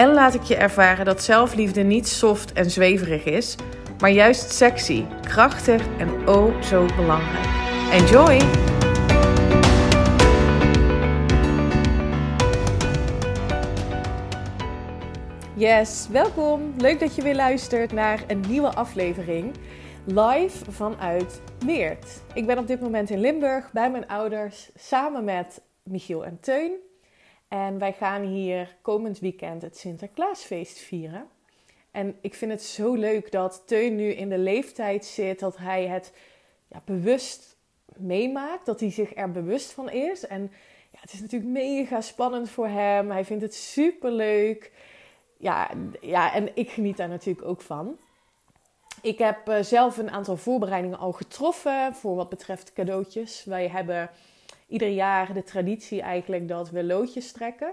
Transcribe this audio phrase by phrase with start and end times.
[0.00, 3.56] en laat ik je ervaren dat zelfliefde niet soft en zweverig is,
[3.98, 7.46] maar juist sexy, krachtig en oh zo belangrijk.
[7.92, 8.38] Enjoy!
[15.56, 16.74] Yes, welkom.
[16.78, 19.54] Leuk dat je weer luistert naar een nieuwe aflevering.
[20.04, 22.22] Live vanuit Weert.
[22.34, 26.89] Ik ben op dit moment in Limburg bij mijn ouders samen met Michiel en Teun.
[27.50, 31.28] En wij gaan hier komend weekend het Sinterklaasfeest vieren.
[31.90, 35.86] En ik vind het zo leuk dat Teun nu in de leeftijd zit dat hij
[35.86, 36.12] het
[36.68, 37.56] ja, bewust
[37.96, 40.26] meemaakt, dat hij zich er bewust van is.
[40.26, 40.42] En
[40.90, 43.10] ja, het is natuurlijk mega spannend voor hem.
[43.10, 44.72] Hij vindt het super leuk.
[45.36, 45.70] Ja,
[46.00, 47.96] ja, en ik geniet daar natuurlijk ook van.
[49.02, 53.44] Ik heb uh, zelf een aantal voorbereidingen al getroffen voor wat betreft cadeautjes.
[53.44, 54.10] Wij hebben
[54.70, 57.72] ieder jaar de traditie eigenlijk dat we loodjes trekken.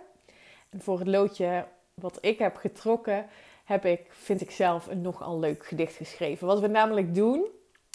[0.69, 3.25] En voor het loodje wat ik heb getrokken,
[3.63, 6.47] heb ik, vind ik zelf, een nogal leuk gedicht geschreven.
[6.47, 7.45] Wat we namelijk doen,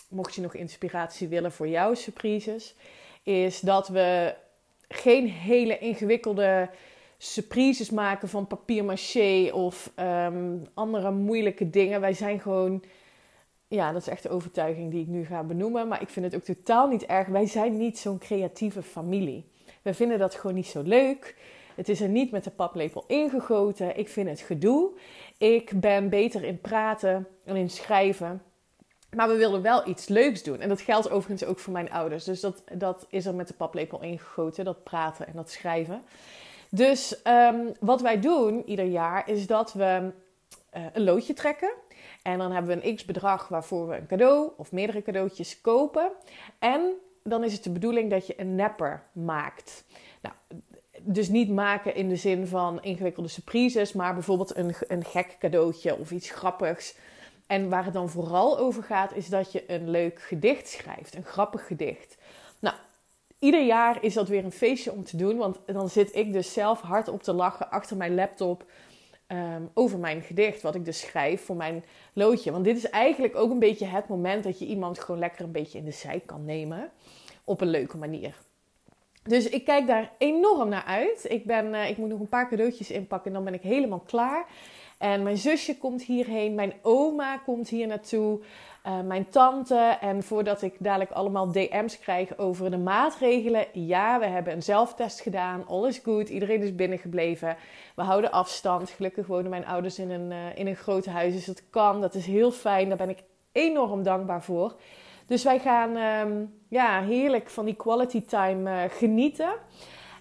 [0.08, 2.75] mocht je nog inspiratie willen voor jouw surprises,
[3.23, 4.34] is dat we
[4.89, 6.70] geen hele ingewikkelde
[7.19, 12.00] surprises maken van papier maché of um, andere moeilijke dingen.
[12.00, 12.83] Wij zijn gewoon
[13.72, 15.88] ja, dat is echt de overtuiging die ik nu ga benoemen.
[15.88, 17.28] Maar ik vind het ook totaal niet erg.
[17.28, 19.50] Wij zijn niet zo'n creatieve familie.
[19.82, 21.36] We vinden dat gewoon niet zo leuk.
[21.74, 23.98] Het is er niet met de paplepel ingegoten.
[23.98, 24.90] Ik vind het gedoe.
[25.38, 28.42] Ik ben beter in praten en in schrijven.
[29.16, 30.61] Maar we wilden wel iets leuks doen.
[30.61, 32.24] En dat geldt overigens ook voor mijn ouders.
[32.24, 34.64] Dus dat, dat is er met de paplepel ingegoten.
[34.64, 36.02] Dat praten en dat schrijven.
[36.68, 40.11] Dus um, wat wij doen ieder jaar is dat we
[40.77, 41.72] uh, een loodje trekken.
[42.22, 46.12] En dan hebben we een x bedrag waarvoor we een cadeau of meerdere cadeautjes kopen.
[46.58, 49.84] En dan is het de bedoeling dat je een nepper maakt.
[50.20, 50.34] Nou,
[51.00, 55.96] dus niet maken in de zin van ingewikkelde surprises, maar bijvoorbeeld een, een gek cadeautje
[55.96, 56.94] of iets grappigs.
[57.46, 61.24] En waar het dan vooral over gaat, is dat je een leuk gedicht schrijft, een
[61.24, 62.16] grappig gedicht.
[62.58, 62.77] Nou,
[63.38, 66.52] ieder jaar is dat weer een feestje om te doen, want dan zit ik dus
[66.52, 68.64] zelf hard op te lachen achter mijn laptop
[69.32, 72.52] um, over mijn gedicht, wat ik dus schrijf voor mijn loodje.
[72.52, 75.52] Want dit is eigenlijk ook een beetje het moment dat je iemand gewoon lekker een
[75.52, 76.90] beetje in de zij kan nemen.
[77.44, 78.34] Op een leuke manier.
[79.22, 81.27] Dus ik kijk daar enorm naar uit.
[81.28, 84.02] Ik, ben, uh, ik moet nog een paar cadeautjes inpakken en dan ben ik helemaal
[84.06, 84.46] klaar.
[84.98, 88.40] En mijn zusje komt hierheen, mijn oma komt hier naartoe.
[88.86, 89.98] Uh, mijn tante.
[90.00, 93.66] En voordat ik dadelijk allemaal DM's krijg over de maatregelen.
[93.72, 95.66] Ja, we hebben een zelftest gedaan.
[95.66, 96.28] All is good.
[96.28, 97.56] Iedereen is binnengebleven.
[97.94, 98.90] We houden afstand.
[98.90, 101.32] Gelukkig wonen mijn ouders in een, uh, in een groot huis.
[101.34, 102.00] Dus dat kan.
[102.00, 102.88] Dat is heel fijn.
[102.88, 103.22] Daar ben ik
[103.52, 104.77] enorm dankbaar voor.
[105.27, 109.52] Dus wij gaan um, ja, heerlijk van die quality time uh, genieten.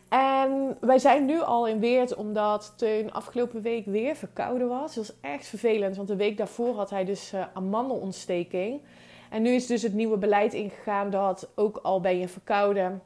[0.10, 4.96] En wij zijn nu al in Weert omdat Teun afgelopen week weer verkouden was.
[4.96, 8.82] Dat was echt vervelend, want de week daarvoor had hij dus uh, amandelontsteking.
[9.30, 13.02] En nu is dus het nieuwe beleid ingegaan dat ook al ben je verkouden,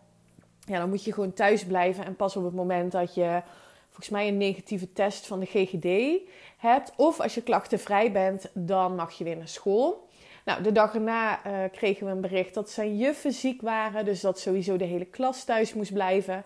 [0.59, 2.05] ja, dan moet je gewoon thuis blijven.
[2.05, 3.41] En pas op het moment dat je
[3.85, 6.19] volgens mij een negatieve test van de GGD
[6.57, 10.04] hebt, of als je klachtenvrij bent, dan mag je weer naar school.
[10.45, 14.21] Nou, de dag erna uh, kregen we een bericht dat zijn juffen ziek waren, dus
[14.21, 16.43] dat sowieso de hele klas thuis moest blijven.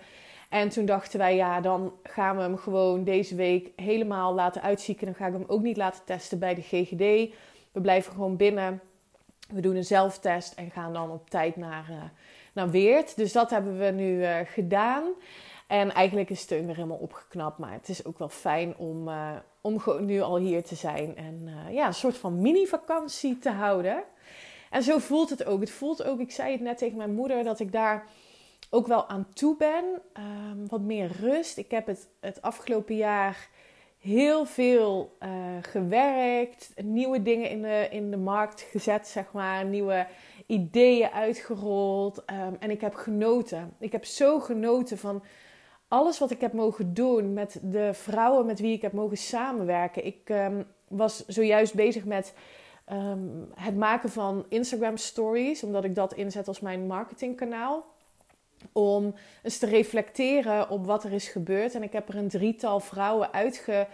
[0.50, 5.06] En toen dachten wij, ja, dan gaan we hem gewoon deze week helemaal laten uitzieken.
[5.06, 7.34] Dan ga ik hem ook niet laten testen bij de GGD.
[7.72, 8.82] We blijven gewoon binnen.
[9.50, 11.96] We doen een zelftest en gaan dan op tijd naar, uh,
[12.54, 13.16] naar Weert.
[13.16, 15.04] Dus dat hebben we nu uh, gedaan.
[15.70, 17.58] En eigenlijk is Steun weer helemaal opgeknapt.
[17.58, 19.32] Maar het is ook wel fijn om, uh,
[19.62, 21.16] om nu al hier te zijn.
[21.16, 24.04] En ja, een soort van mini-vakantie te houden.
[24.70, 25.60] En zo voelt het ook.
[25.60, 28.06] Het voelt ook, ik zei het net tegen mijn moeder, dat ik daar
[28.70, 29.86] ook wel aan toe ben.
[30.18, 31.58] Um, wat meer rust.
[31.58, 33.50] Ik heb het, het afgelopen jaar
[34.00, 35.30] heel veel uh,
[35.62, 36.74] gewerkt.
[36.84, 39.66] Nieuwe dingen in de, in de markt gezet, zeg maar.
[39.66, 40.08] Nieuwe
[40.46, 42.18] ideeën uitgerold.
[42.18, 43.76] Um, en ik heb genoten.
[43.80, 45.24] Ik heb zo genoten van
[45.90, 50.06] alles wat ik heb mogen doen met de vrouwen met wie ik heb mogen samenwerken.
[50.06, 52.34] Ik um, was zojuist bezig met
[52.92, 57.86] um, het maken van Instagram stories, omdat ik dat inzet als mijn marketingkanaal
[58.72, 61.76] om eens te reflecteren op wat er is gebeurd.
[61.76, 63.88] En ik heb er een drietal vrouwen uitge,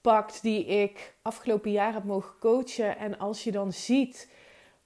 [0.00, 2.98] pakt die ik afgelopen jaar heb mogen coachen.
[2.98, 4.28] En als je dan ziet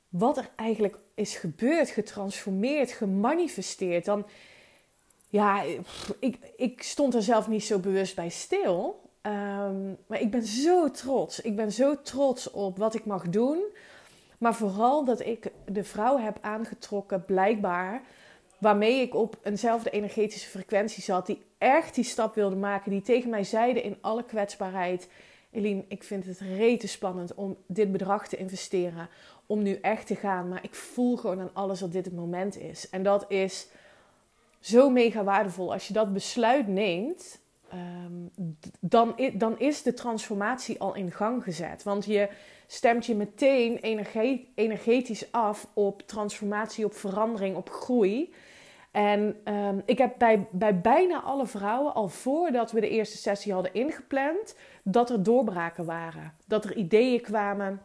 [0.09, 4.27] wat er eigenlijk is gebeurd, getransformeerd, gemanifesteerd, dan
[5.35, 5.63] ja,
[6.19, 9.01] ik, ik stond er zelf niet zo bewust bij stil.
[9.21, 11.41] Ehm, maar ik ben zo trots.
[11.41, 13.65] Ik ben zo trots op wat ik mag doen.
[14.39, 18.03] Maar vooral dat ik de vrouw heb aangetrokken, blijkbaar,
[18.59, 23.31] waarmee ik op eenzelfde energetische frequentie zat, die echt die stap wilde maken, die tegen
[23.31, 25.09] mij zeiden in alle kwetsbaarheid:
[25.51, 29.09] Eline, ik vind het rete spannend om dit bedrag te investeren,
[29.47, 32.59] om nu echt te gaan, maar ik voel gewoon aan alles dat dit het moment
[32.59, 32.89] is.
[32.91, 33.69] En dat is
[34.65, 35.73] zo mega waardevol.
[35.73, 37.41] Als je dat besluit neemt,
[37.71, 38.47] ehm,
[38.81, 41.83] dan, dan is de transformatie al in gang gezet.
[41.83, 42.29] Want je
[42.67, 43.79] stemt je meteen
[44.55, 48.35] energetisch af op transformatie, op verandering, op groei.
[48.91, 53.53] En um, ik heb bij, bij bijna alle vrouwen, al voordat we de eerste sessie
[53.53, 56.33] hadden ingepland, dat er doorbraken waren.
[56.47, 57.81] Dat er ideeën kwamen,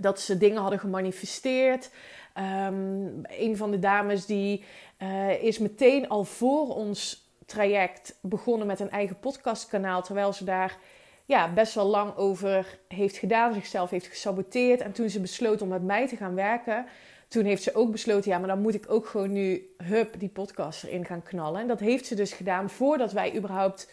[0.00, 1.90] dat ze dingen hadden gemanifesteerd.
[2.38, 4.64] Um, een van de dames die
[5.02, 10.78] uh, is meteen al voor ons traject begonnen met een eigen podcastkanaal, terwijl ze daar
[11.24, 14.80] ja, best wel lang over heeft gedaan, zichzelf heeft gesaboteerd.
[14.80, 16.86] En toen ze besloot om met mij te gaan werken,
[17.28, 20.28] toen heeft ze ook besloten, ja, maar dan moet ik ook gewoon nu, hup, die
[20.28, 21.60] podcast erin gaan knallen.
[21.60, 23.90] En dat heeft ze dus gedaan voordat wij überhaupt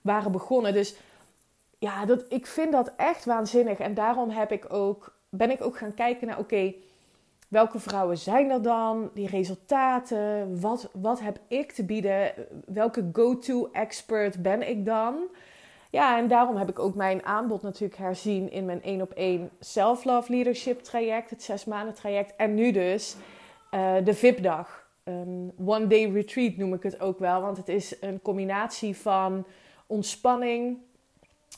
[0.00, 0.72] waren begonnen.
[0.72, 0.94] Dus
[1.78, 3.78] ja, dat, ik vind dat echt waanzinnig.
[3.78, 6.74] En daarom heb ik ook, ben ik ook gaan kijken naar, oké,
[7.48, 9.10] welke vrouwen zijn er dan?
[9.14, 12.32] Die resultaten, wat, wat heb ik te bieden?
[12.66, 15.14] Welke go-to expert ben ik dan?
[15.90, 19.50] Ja, en daarom heb ik ook mijn aanbod natuurlijk herzien in mijn één op één
[19.60, 22.36] self-love leadership traject, het zes maanden traject.
[22.36, 23.16] En nu dus
[23.74, 24.86] uh, de VIP-dag.
[25.04, 29.44] Een one day retreat noem ik het ook wel, want het is een combinatie van
[29.86, 30.78] ontspanning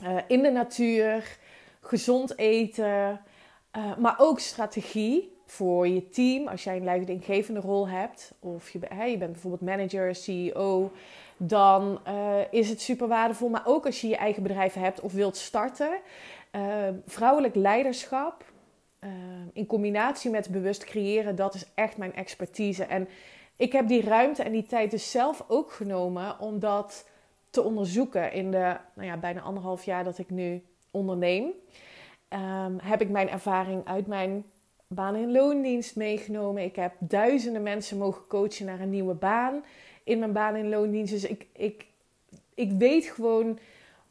[0.03, 1.38] uh, in de natuur,
[1.81, 3.20] gezond eten,
[3.76, 6.49] uh, maar ook strategie voor je team.
[6.49, 8.79] Als jij een leidinggevende rol hebt, of je,
[9.11, 10.91] je bent bijvoorbeeld manager, CEO
[11.37, 13.49] dan uh, is het super waardevol.
[13.49, 15.99] Maar ook als je je eigen bedrijf hebt of wilt starten.
[16.53, 16.62] Uh,
[17.06, 18.53] vrouwelijk leiderschap
[19.53, 22.85] in combinatie met bewust creëren, dat is echt mijn expertise.
[22.85, 23.09] En
[23.56, 27.09] ik heb die ruimte en die tijd dus zelf ook genomen om dat
[27.50, 31.53] te onderzoeken in de nou ja, bijna anderhalf jaar dat ik nu onderneem.
[32.35, 34.45] Um, heb ik mijn ervaring uit mijn
[34.87, 36.63] baan- in loondienst meegenomen.
[36.63, 39.65] Ik heb duizenden mensen mogen coachen naar een nieuwe baan
[40.05, 41.13] in mijn baan in loondienst.
[41.13, 41.87] Dus ik, ik,
[42.55, 43.59] ik weet gewoon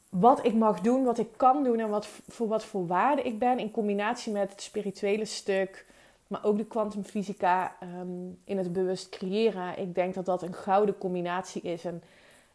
[0.10, 3.40] wat ik mag doen, wat ik kan doen en wat, voor wat voor waarde ik
[3.40, 3.60] ben.
[3.60, 5.86] In combinatie met het spirituele stuk,
[6.28, 9.78] maar ook de kwantumfysica um, in het bewust creëren.
[9.80, 11.86] Ik denk dat dat een gouden combinatie is.
[11.86, 12.04] En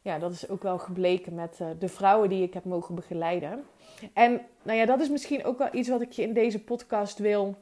[0.00, 3.64] ja, dat is ook wel gebleken met uh, de vrouwen die ik heb mogen begeleiden.
[4.12, 7.18] En nou ja, dat is misschien ook wel iets wat ik je in deze podcast
[7.18, 7.56] wil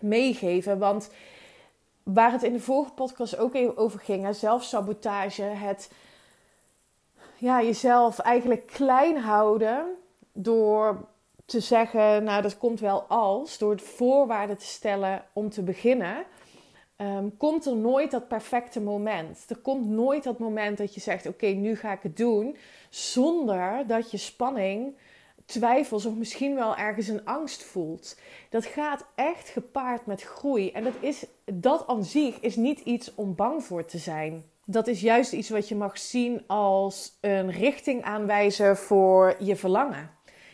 [0.00, 0.78] meegeven.
[0.78, 1.10] Want
[2.02, 5.90] waar het in de vorige podcast ook even over ging, hè, zelfsabotage, het
[7.38, 9.84] ja, jezelf eigenlijk klein houden
[10.32, 11.06] door
[11.44, 16.24] te zeggen, nou dat komt wel als, door het voorwaarden te stellen om te beginnen,
[17.06, 19.44] ehm, komt er nooit dat perfecte moment.
[19.48, 22.56] Er komt nooit dat moment dat je zegt, oké, nu ga ik het doen,
[22.90, 24.94] zonder dat je spanning
[25.46, 28.18] twijfels of misschien wel ergens een angst voelt.
[28.50, 30.70] Dat gaat echt gepaard met groei.
[30.70, 34.44] En dat, is, dat aan zich is niet iets om bang voor te zijn.
[34.64, 40.10] Dat is juist iets wat je mag zien als een richting aanwijzen voor je verlangen.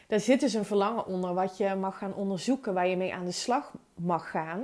[0.06, 3.24] Daar zit dus een verlangen onder wat je mag gaan onderzoeken, waar je mee aan
[3.24, 4.62] de slag mag gaan.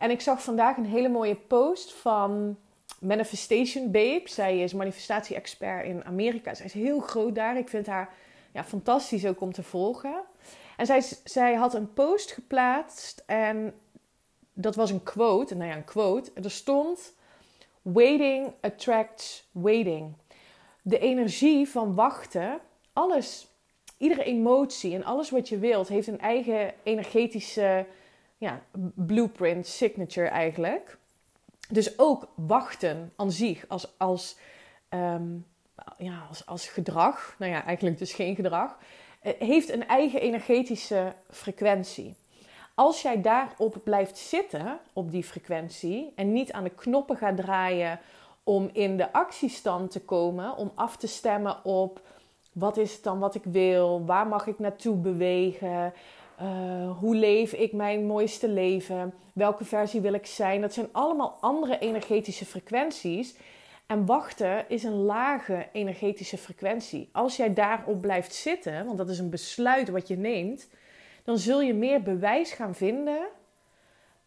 [0.00, 2.58] En ik zag vandaag een hele mooie post van
[3.00, 4.22] Manifestation Babe.
[4.24, 6.54] Zij is manifestatie-expert in Amerika.
[6.54, 7.56] Zij is heel groot daar.
[7.56, 8.14] Ik vind haar
[8.52, 10.22] ja, fantastisch ook om te volgen.
[10.76, 13.74] En zij, zij had een post geplaatst en
[14.52, 15.54] dat was een quote.
[15.54, 16.30] Nou ja, een quote.
[16.42, 17.14] Er stond:
[17.82, 20.12] Waiting attracts waiting.
[20.82, 22.60] De energie van wachten,
[22.92, 23.48] alles,
[23.96, 27.86] iedere emotie en alles wat je wilt, heeft een eigen energetische
[28.40, 28.62] ja,
[28.94, 30.98] blueprint, signature eigenlijk.
[31.68, 34.36] Dus ook wachten aan zich als, als
[34.90, 35.46] um,
[35.98, 38.78] ja, als, als gedrag, nou ja, eigenlijk dus geen gedrag,
[39.20, 42.14] eh, heeft een eigen energetische frequentie.
[42.74, 48.00] Als jij daarop blijft zitten, op die frequentie, en niet aan de knoppen gaat draaien
[48.44, 52.00] om in de actiestand te komen, om af te stemmen op
[52.52, 55.92] wat is het dan wat ik wil, waar mag ik naartoe bewegen,
[56.42, 60.60] uh, hoe leef ik mijn mooiste leven, welke versie wil ik zijn.
[60.60, 63.36] Dat zijn allemaal andere energetische frequenties
[63.86, 67.08] En wachten is een lage energetische frequentie.
[67.12, 70.68] Als jij daarop blijft zitten, want dat is een besluit wat je neemt,
[71.24, 73.26] dan zul je meer bewijs gaan vinden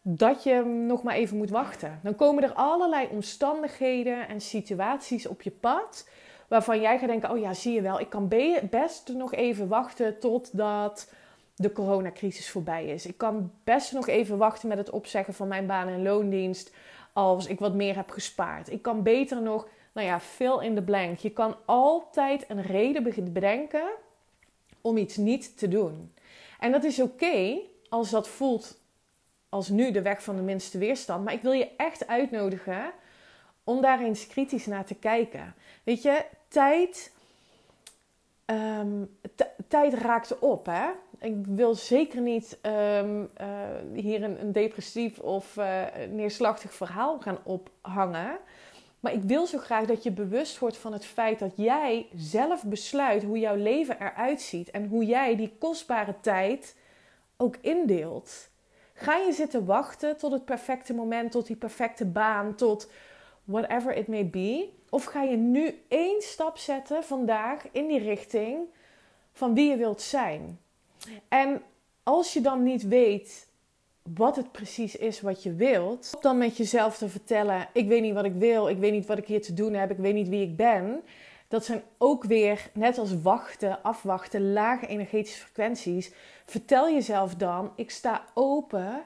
[0.02, 2.00] dat je nog maar even moet wachten.
[2.02, 6.08] Dan komen er allerlei omstandigheden en situaties op je pad
[6.48, 8.28] waarvan jij gaat denken: oh ja, zie je wel, ik kan
[8.70, 11.12] best nog even wachten totdat
[11.54, 13.06] de coronacrisis voorbij is.
[13.06, 16.74] Ik kan best nog even wachten met het opzeggen van mijn baan en loondienst
[17.12, 18.70] als ik wat meer heb gespaard.
[18.70, 21.18] Ik kan beter nog, nou ja, fill in the blank.
[21.18, 23.88] Je kan altijd een reden bedenken
[24.80, 26.12] om iets niet te doen.
[26.58, 27.58] En dat is oké
[27.88, 28.82] als dat voelt
[29.48, 31.24] als nu de weg van de minste weerstand.
[31.24, 32.92] Maar ik wil je echt uitnodigen
[33.64, 35.54] om daar eens kritisch naar te kijken.
[35.84, 37.13] Weet je, tijd,
[38.46, 39.16] um,
[39.68, 40.66] tijd raakt op.
[40.66, 40.86] Hè?
[41.18, 43.48] Ik wil zeker niet um, uh,
[43.92, 48.38] hier een, depressief of uh, neerslachtig verhaal gaan ophangen.
[49.00, 52.64] Maar ik wil zo graag dat je bewust wordt van het feit dat jij zelf
[52.64, 54.70] besluit hoe jouw leven eruit ziet.
[54.70, 56.76] En hoe jij die kostbare tijd
[57.36, 58.48] ook indeelt.
[58.94, 62.90] Ga je zitten wachten tot het perfecte moment, tot die perfecte baan, tot
[63.44, 64.68] whatever it may be?
[64.90, 68.58] Of ga je nu één stap zetten vandaag in die richting
[69.32, 70.58] van wie je wilt zijn?
[71.28, 71.62] En
[72.02, 73.48] als je dan niet weet
[74.16, 78.14] wat het precies is wat je wilt, dan met jezelf te vertellen: ik weet niet
[78.14, 80.28] wat ik wil, ik weet niet wat ik hier te doen heb, ik weet niet
[80.28, 81.02] wie ik ben.
[81.48, 86.12] Dat zijn ook weer, net als wachten, afwachten, lage energetische frequenties.
[86.46, 89.02] Vertel jezelf dan: ik sta open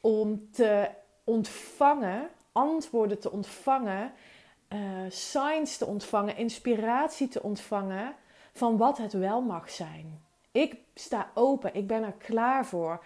[0.00, 0.88] om te
[1.24, 4.12] ontvangen, antwoorden te ontvangen,
[4.68, 4.78] uh,
[5.08, 8.14] signs te ontvangen, inspiratie te ontvangen
[8.52, 10.20] van wat het wel mag zijn.
[10.52, 13.04] Ik sta open, ik ben er klaar voor.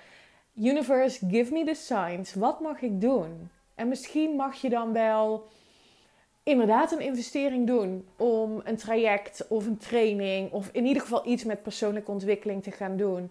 [0.55, 2.35] Universe, give me the signs.
[2.35, 3.50] Wat mag ik doen?
[3.75, 5.47] En misschien mag je dan wel
[6.43, 11.45] inderdaad een investering doen om een traject of een training of in ieder geval iets
[11.45, 13.31] met persoonlijke ontwikkeling te gaan doen.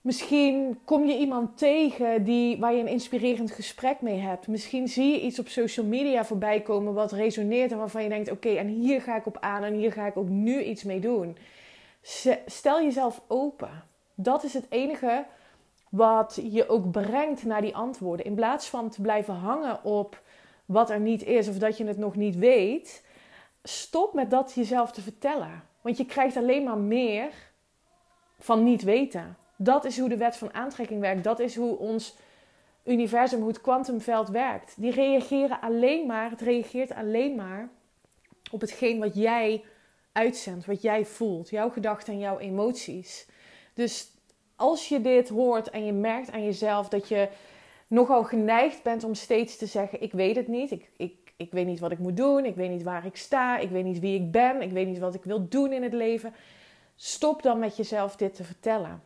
[0.00, 4.48] Misschien kom je iemand tegen die, waar je een inspirerend gesprek mee hebt.
[4.48, 8.30] Misschien zie je iets op social media voorbij komen wat resoneert en waarvan je denkt:
[8.30, 11.00] oké, en hier ga ik op aan en hier ga ik ook nu iets mee
[11.00, 11.36] doen.
[12.46, 13.84] Stel jezelf open.
[14.14, 15.24] Dat is het enige
[15.90, 18.26] wat je ook brengt naar die antwoorden.
[18.26, 20.22] In plaats van te blijven hangen op
[20.64, 23.04] wat er niet is of dat je het nog niet weet,
[23.62, 25.62] stop met dat jezelf te vertellen.
[25.80, 27.30] Want je krijgt alleen maar meer
[28.38, 29.36] van niet weten.
[29.60, 31.24] Dat is hoe de wet van aantrekking werkt.
[31.24, 32.16] Dat is hoe ons
[32.84, 34.74] universum, hoe het kwantumveld werkt.
[34.76, 37.68] Die reageren alleen maar, het reageert alleen maar
[38.50, 39.64] op hetgeen wat jij
[40.12, 43.26] uitzendt, wat jij voelt, jouw gedachten en jouw emoties.
[43.74, 44.10] Dus
[44.56, 47.28] als je dit hoort en je merkt aan jezelf dat je
[47.86, 51.66] nogal geneigd bent om steeds te zeggen: Ik weet het niet, ik, ik, ik weet
[51.66, 54.20] niet wat ik moet doen, ik weet niet waar ik sta, ik weet niet wie
[54.20, 56.34] ik ben, ik weet niet wat ik wil doen in het leven.
[56.96, 59.02] Stop dan met jezelf dit te vertellen.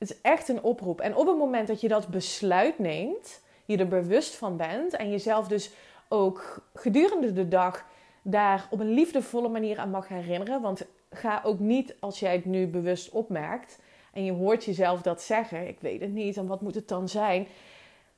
[0.00, 1.00] Het is echt een oproep.
[1.00, 5.10] En op het moment dat je dat besluit neemt, je er bewust van bent en
[5.10, 5.70] jezelf dus
[6.08, 7.84] ook gedurende de dag
[8.22, 10.62] daar op een liefdevolle manier aan mag herinneren.
[10.62, 13.78] Want ga ook niet als jij het nu bewust opmerkt
[14.12, 17.08] en je hoort jezelf dat zeggen, ik weet het niet en wat moet het dan
[17.08, 17.46] zijn.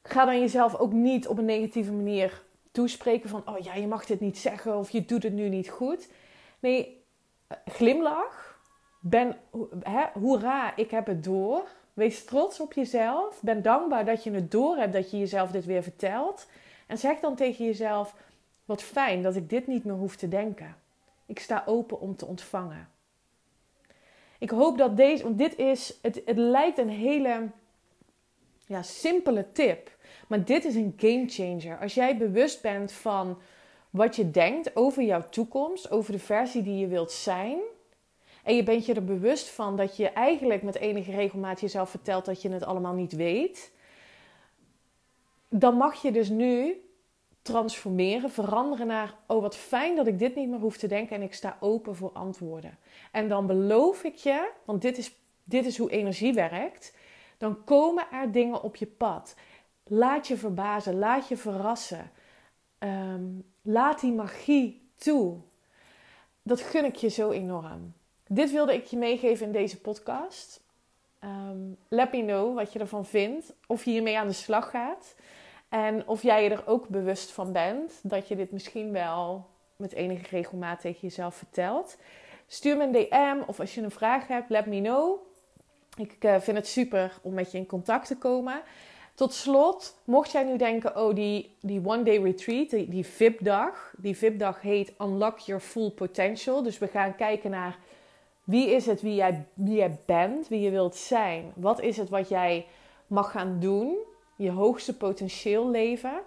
[0.02, 4.06] Ga dan jezelf ook niet op een negatieve manier toespreken van, oh ja, je mag
[4.06, 6.08] dit niet zeggen of je doet het nu niet goed.
[6.58, 7.02] Nee,
[7.66, 8.51] glimlach,
[9.04, 9.36] ben,
[9.82, 11.68] hè, hoera, ik heb het door.
[11.92, 13.40] Wees trots op jezelf.
[13.42, 16.46] Ben dankbaar dat je het door hebt dat je jezelf dit weer vertelt.
[16.86, 18.14] En zeg dan tegen jezelf:
[18.64, 20.76] Wat fijn dat ik dit niet meer hoef te denken.
[21.26, 22.88] Ik sta open om te ontvangen.
[24.38, 27.48] Ik hoop dat deze, want dit is, het, het lijkt een hele
[28.66, 29.96] ja, simpele tip.
[30.28, 31.78] Maar dit is een game changer.
[31.78, 33.38] Als jij bewust bent van
[33.90, 37.58] wat je denkt over jouw toekomst, over de versie die je wilt zijn.
[38.42, 42.24] En je bent je er bewust van dat je eigenlijk met enige regelmaat jezelf vertelt
[42.24, 43.72] dat je het allemaal niet weet.
[45.48, 46.80] Dan mag je dus nu
[47.42, 51.22] transformeren, veranderen naar: oh wat fijn dat ik dit niet meer hoef te denken en
[51.22, 52.78] ik sta open voor antwoorden.
[53.12, 56.96] En dan beloof ik je, want dit is, dit is hoe energie werkt,
[57.38, 59.34] dan komen er dingen op je pad.
[59.84, 62.10] Laat je verbazen, laat je verrassen.
[62.78, 63.24] Ehm,
[63.62, 65.40] laat die magie toe.
[66.42, 67.94] Dat gun ik je zo enorm.
[68.34, 70.60] Dit wilde ik je meegeven in deze podcast.
[71.24, 73.52] Um, let me know wat je ervan vindt.
[73.66, 75.14] Of je hiermee aan de slag gaat.
[75.68, 79.46] En of jij je er ook bewust van bent dat je dit misschien wel
[79.76, 81.96] met enige regelmaat tegen jezelf vertelt.
[82.46, 85.20] Stuur me een DM of als je een vraag hebt, let me know.
[85.96, 88.62] Ik uh, vind het super om met je in contact te komen.
[89.14, 93.94] Tot slot, mocht jij nu denken, oh die, die one day retreat, die, die VIP-dag.
[93.96, 96.62] Die VIP-dag heet Unlock Your Full Potential.
[96.62, 97.78] Dus we gaan kijken naar
[98.52, 101.52] wie is het wie jij, wie jij bent, wie je wilt zijn.
[101.54, 102.66] Wat is het wat jij
[103.06, 103.96] mag gaan doen,
[104.36, 106.20] je hoogste potentieel leven.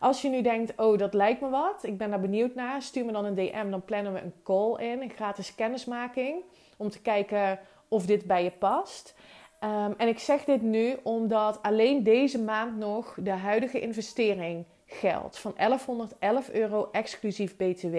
[0.00, 3.04] Als je nu denkt, oh dat lijkt me wat, ik ben daar benieuwd naar, stuur
[3.04, 6.42] me dan een DM, dan plannen we een call in, een gratis kennismaking,
[6.76, 7.58] om te kijken
[7.88, 9.14] of dit bij je past.
[9.60, 15.38] Ehm, en ik zeg dit nu omdat alleen deze maand nog de huidige investering geldt
[15.38, 17.96] van 1111 euro exclusief BTW.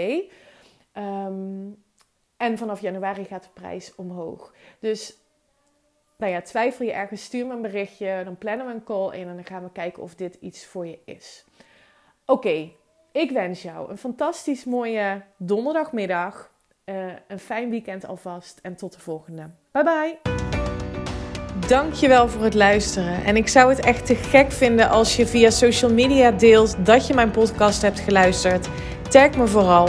[0.91, 1.69] Ehm,
[2.41, 4.53] en vanaf januari gaat de prijs omhoog.
[4.79, 5.17] Dus
[6.17, 8.21] nou ja, twijfel je ergens, stuur me een berichtje.
[8.23, 10.87] Dan plannen we een call in en dan gaan we kijken of dit iets voor
[10.87, 11.45] je is.
[12.25, 12.71] Oké,
[13.11, 16.51] ik wens jou een fantastisch mooie donderdagmiddag.
[16.85, 19.49] Uh, een fijn weekend alvast en tot de volgende.
[19.71, 20.17] Bye bye.
[21.67, 23.23] Dankjewel voor het luisteren.
[23.23, 27.07] En ik zou het echt te gek vinden als je via social media deelt dat
[27.07, 28.69] je mijn podcast hebt geluisterd.
[29.09, 29.87] Tag me vooral.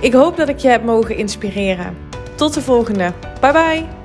[0.00, 1.96] Ik hoop dat ik je heb mogen inspireren.
[2.34, 3.12] Tot de volgende.
[3.40, 3.99] Bye bye.